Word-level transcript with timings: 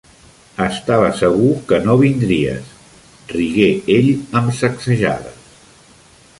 "Estava 0.67 1.11
segur 1.19 1.49
que 1.71 1.79
no 1.83 1.97
vindries," 1.99 2.73
rigué 3.35 3.69
ell 3.99 4.11
amb 4.41 4.53
sacsejades. 4.61 5.57